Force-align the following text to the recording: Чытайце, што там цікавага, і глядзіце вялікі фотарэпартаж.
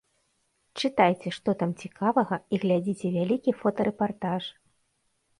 Чытайце, 0.79 1.27
што 1.37 1.49
там 1.59 1.75
цікавага, 1.87 2.35
і 2.57 2.59
глядзіце 2.63 3.11
вялікі 3.17 3.53
фотарэпартаж. 3.59 4.43